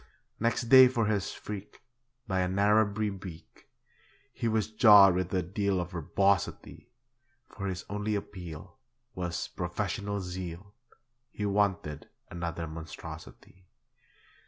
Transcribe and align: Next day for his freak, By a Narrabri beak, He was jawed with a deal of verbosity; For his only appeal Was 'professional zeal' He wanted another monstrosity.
Next 0.39 0.63
day 0.63 0.87
for 0.87 1.05
his 1.05 1.31
freak, 1.31 1.79
By 2.27 2.39
a 2.39 2.47
Narrabri 2.47 3.11
beak, 3.11 3.67
He 4.33 4.47
was 4.47 4.71
jawed 4.71 5.13
with 5.13 5.31
a 5.31 5.43
deal 5.43 5.79
of 5.79 5.91
verbosity; 5.91 6.89
For 7.47 7.67
his 7.67 7.85
only 7.87 8.15
appeal 8.15 8.77
Was 9.13 9.47
'professional 9.49 10.19
zeal' 10.19 10.73
He 11.29 11.45
wanted 11.45 12.07
another 12.31 12.65
monstrosity. 12.65 13.67